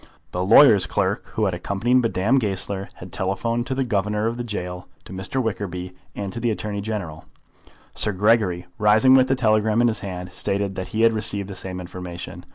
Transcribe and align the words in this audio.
The 0.31 0.43
lawyer's 0.43 0.87
clerk 0.87 1.27
who 1.35 1.45
had 1.45 1.53
accompanied 1.53 2.01
Madame 2.01 2.39
Goesler 2.39 2.89
had 2.95 3.13
telegraphed 3.13 3.67
to 3.67 3.75
the 3.75 3.83
Governor 3.83 4.25
of 4.25 4.37
the 4.37 4.43
gaol, 4.43 4.87
to 5.05 5.13
Mr. 5.13 5.39
Wickerby, 5.43 5.93
and 6.15 6.33
to 6.33 6.39
the 6.39 6.49
Attorney 6.49 6.81
General. 6.81 7.25
Sir 7.93 8.11
Gregory, 8.11 8.65
rising 8.79 9.13
with 9.13 9.27
the 9.27 9.35
telegram 9.35 9.79
in 9.79 9.89
his 9.89 9.99
hand, 9.99 10.33
stated 10.33 10.73
that 10.73 10.87
he 10.87 11.03
had 11.03 11.13
received 11.13 11.49
the 11.49 11.55
same 11.55 11.79
information. 11.79 12.45